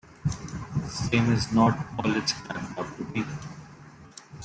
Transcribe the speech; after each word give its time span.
Fame 1.09 1.31
is 1.31 1.51
not 1.51 1.77
all 1.99 2.15
it's 2.17 2.31
cracked 2.33 2.75
up 2.75 2.97
to 2.97 3.03
be. 3.13 3.23